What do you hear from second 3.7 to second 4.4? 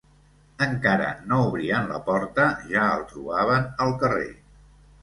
al carrer